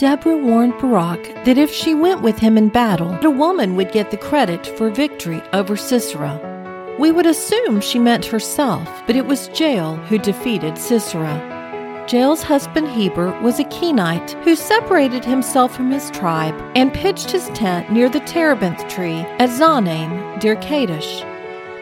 Deborah 0.00 0.34
warned 0.34 0.78
Barak 0.78 1.44
that 1.44 1.58
if 1.58 1.70
she 1.70 1.94
went 1.94 2.22
with 2.22 2.38
him 2.38 2.56
in 2.56 2.70
battle, 2.70 3.12
a 3.22 3.28
woman 3.28 3.76
would 3.76 3.92
get 3.92 4.10
the 4.10 4.16
credit 4.16 4.66
for 4.66 4.88
victory 4.88 5.42
over 5.52 5.76
Sisera. 5.76 6.40
We 6.98 7.12
would 7.12 7.26
assume 7.26 7.82
she 7.82 7.98
meant 7.98 8.24
herself, 8.24 8.88
but 9.06 9.14
it 9.14 9.26
was 9.26 9.50
Jael 9.60 9.96
who 9.96 10.16
defeated 10.16 10.78
Sisera. 10.78 12.06
Jael's 12.08 12.42
husband 12.42 12.88
Heber 12.88 13.38
was 13.42 13.60
a 13.60 13.64
Kenite 13.64 14.42
who 14.42 14.56
separated 14.56 15.22
himself 15.22 15.76
from 15.76 15.90
his 15.90 16.10
tribe 16.12 16.58
and 16.74 16.94
pitched 16.94 17.30
his 17.30 17.50
tent 17.50 17.92
near 17.92 18.08
the 18.08 18.20
terebinth 18.20 18.88
tree 18.88 19.18
at 19.38 19.50
Zaanaim, 19.50 20.42
near 20.42 20.56
Kadesh. 20.56 21.22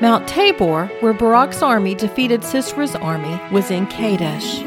Mount 0.00 0.28
Tabor, 0.28 0.86
where 1.00 1.14
Barak's 1.14 1.62
army 1.62 1.96
defeated 1.96 2.44
Sisera's 2.44 2.94
army, 2.94 3.40
was 3.50 3.72
in 3.72 3.88
Kadesh. 3.88 4.62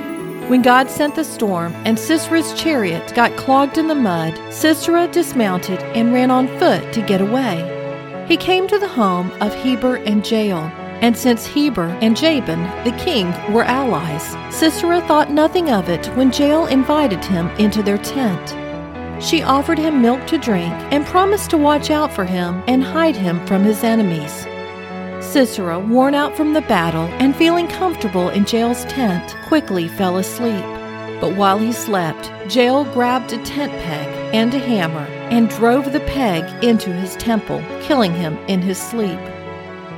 When 0.48 0.62
God 0.62 0.90
sent 0.90 1.16
the 1.16 1.26
storm 1.26 1.74
and 1.84 2.00
Sisera's 2.00 2.54
chariot 2.54 3.14
got 3.14 3.36
clogged 3.36 3.78
in 3.78 3.90
the 3.90 3.96
mud, 3.96 4.40
Sisera 4.50 5.06
dismounted 5.10 5.80
and 5.94 6.14
ran 6.14 6.32
on 6.32 6.48
foot 6.58 6.94
to 6.94 7.02
get 7.02 7.20
away. 7.20 8.26
He 8.30 8.38
came 8.38 8.66
to 8.70 8.80
the 8.80 8.88
home 8.88 9.30
of 9.42 9.54
Heber 9.54 9.98
and 9.98 10.26
Jael, 10.26 10.72
and 11.02 11.18
since 11.18 11.46
Heber 11.46 11.90
and 12.02 12.16
Jabin, 12.16 12.64
the 12.86 12.96
king, 12.98 13.30
were 13.52 13.66
allies, 13.66 14.38
Sisera 14.56 15.02
thought 15.02 15.32
nothing 15.32 15.70
of 15.70 15.90
it 15.90 16.08
when 16.16 16.32
Jael 16.32 16.68
invited 16.68 17.26
him 17.26 17.50
into 17.58 17.84
their 17.84 17.98
tent. 17.98 18.56
She 19.22 19.44
offered 19.44 19.78
him 19.78 20.02
milk 20.02 20.26
to 20.28 20.38
drink 20.38 20.72
and 20.94 21.06
promised 21.06 21.50
to 21.50 21.58
watch 21.58 21.90
out 21.90 22.14
for 22.14 22.24
him 22.24 22.64
and 22.68 22.82
hide 22.82 23.18
him 23.18 23.46
from 23.48 23.66
his 23.66 23.84
enemies. 23.84 24.48
Sisera, 25.38 25.78
worn 25.78 26.16
out 26.16 26.36
from 26.36 26.54
the 26.54 26.62
battle 26.62 27.06
and 27.20 27.36
feeling 27.36 27.68
comfortable 27.68 28.30
in 28.30 28.44
Jael's 28.44 28.86
tent, 28.86 29.36
quickly 29.44 29.88
fell 29.88 30.18
asleep. 30.18 30.66
But 31.22 31.36
while 31.36 31.60
he 31.60 31.72
slept, 31.72 32.32
Jael 32.52 32.86
grabbed 32.86 33.32
a 33.34 33.46
tent 33.46 33.72
peg 33.84 34.08
and 34.34 34.52
a 34.52 34.58
hammer 34.58 35.06
and 35.30 35.48
drove 35.48 35.94
the 35.94 36.00
peg 36.00 36.64
into 36.64 36.92
his 36.92 37.16
temple, 37.18 37.64
killing 37.84 38.16
him 38.16 38.36
in 38.48 38.64
his 38.64 38.80
sleep. 38.80 39.20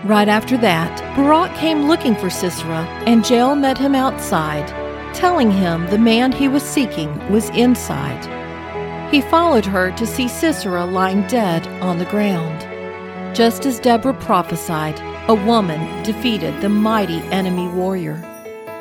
Right 0.03 0.27
after 0.27 0.57
that, 0.57 0.99
Barak 1.15 1.55
came 1.55 1.87
looking 1.87 2.17
for 2.17 2.29
Sisera, 2.29 2.83
and 3.07 3.25
Jael 3.25 3.55
met 3.55 3.77
him 3.77 3.95
outside, 3.95 4.67
telling 5.15 5.51
him 5.51 5.87
the 5.87 5.97
man 5.97 6.33
he 6.33 6.49
was 6.49 6.63
seeking 6.63 7.17
was 7.31 7.47
inside. 7.51 8.25
He 9.09 9.21
followed 9.21 9.65
her 9.65 9.91
to 9.91 10.05
see 10.05 10.27
Sisera 10.27 10.83
lying 10.83 11.25
dead 11.27 11.65
on 11.81 11.97
the 11.97 12.11
ground. 12.11 12.68
Just 13.39 13.65
as 13.65 13.79
Deborah 13.79 14.13
prophesied, 14.15 14.99
a 15.29 15.33
woman 15.33 16.03
defeated 16.03 16.59
the 16.59 16.67
mighty 16.67 17.19
enemy 17.31 17.69
warrior. 17.69 18.21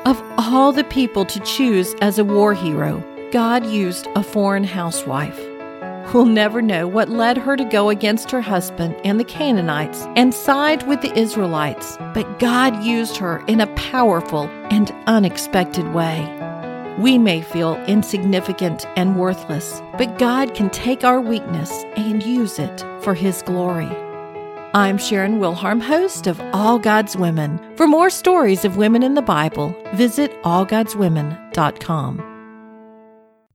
Of 0.05 0.21
all 0.37 0.73
the 0.73 0.83
people 0.83 1.25
to 1.27 1.39
choose 1.45 1.95
as 2.01 2.19
a 2.19 2.25
war 2.25 2.55
hero, 2.55 3.01
God 3.31 3.65
used 3.67 4.09
a 4.17 4.23
foreign 4.25 4.65
housewife. 4.65 5.39
We'll 6.13 6.27
never 6.27 6.61
know 6.61 6.89
what 6.89 7.09
led 7.09 7.39
her 7.39 7.57
to 7.57 7.65
go 7.65 7.89
against 7.89 8.33
her 8.33 8.41
husband 8.41 8.97
and 9.05 9.21
the 9.21 9.25
Canaanites 9.25 10.09
and 10.17 10.35
side 10.35 10.85
with 10.89 11.03
the 11.03 11.17
Israelites, 11.17 11.97
but 12.13 12.41
God 12.41 12.83
used 12.83 13.17
her 13.19 13.45
in 13.47 13.61
a 13.61 13.73
powerful 13.77 14.49
and 14.73 14.93
unexpected 15.07 15.95
way. 15.95 16.19
We 16.99 17.17
may 17.17 17.43
feel 17.43 17.77
insignificant 17.85 18.87
and 18.97 19.21
worthless, 19.21 19.81
but 19.97 20.19
God 20.19 20.57
can 20.57 20.69
take 20.71 21.05
our 21.05 21.21
weakness 21.21 21.85
and 21.95 22.25
use 22.25 22.59
it 22.59 22.85
for 23.03 23.15
His 23.15 23.41
glory. 23.43 23.89
I'm 24.75 24.99
Sharon 24.99 25.41
Wilharm, 25.41 25.81
host 25.81 26.27
of 26.27 26.39
All 26.53 26.79
God's 26.79 27.17
Women. 27.17 27.59
For 27.79 27.87
more 27.87 28.11
stories 28.11 28.67
of 28.67 28.77
women 28.77 29.03
in 29.03 29.15
the 29.15 29.23
Bible, 29.23 29.75
visit 29.95 30.31
allgodswomen.com. 30.43 32.23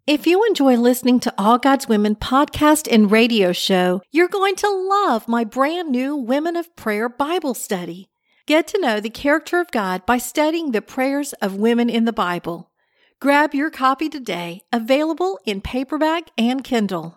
If 0.07 0.25
you 0.25 0.43
enjoy 0.43 0.75
listening 0.75 1.19
to 1.19 1.33
All 1.37 1.59
God's 1.59 1.87
Women 1.87 2.15
podcast 2.15 2.91
and 2.91 3.11
radio 3.11 3.51
show, 3.51 4.01
you're 4.11 4.27
going 4.27 4.55
to 4.55 4.67
love 4.67 5.27
my 5.27 5.43
brand 5.43 5.91
new 5.91 6.15
Women 6.15 6.55
of 6.55 6.75
Prayer 6.75 7.07
Bible 7.07 7.53
study. 7.53 8.09
Get 8.47 8.65
to 8.69 8.81
know 8.81 8.99
the 8.99 9.11
character 9.11 9.59
of 9.59 9.69
God 9.69 10.07
by 10.07 10.17
studying 10.17 10.71
the 10.71 10.81
prayers 10.81 11.33
of 11.33 11.57
women 11.57 11.91
in 11.91 12.05
the 12.05 12.11
Bible. 12.11 12.71
Grab 13.19 13.53
your 13.53 13.69
copy 13.69 14.09
today, 14.09 14.63
available 14.73 15.39
in 15.45 15.61
paperback 15.61 16.31
and 16.39 16.63
Kindle. 16.63 17.11